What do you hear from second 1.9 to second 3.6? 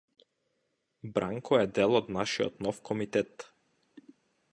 од нашиот нов комитет.